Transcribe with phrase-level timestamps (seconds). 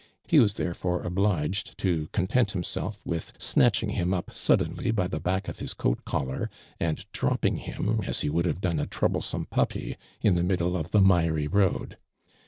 [0.27, 5.47] He was therefore obliged to content himself with snatching him up suddenly by the back
[5.47, 9.97] of his coat collar, and dropping him, as he would have done a troublesome puppy,
[10.19, 11.97] in the middle of the miry i oad.